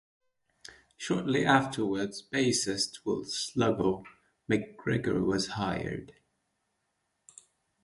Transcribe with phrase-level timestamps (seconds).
[0.97, 4.03] Shortly afterwards, bassist Will "Sluggo"
[4.47, 6.15] MacGregor was hired.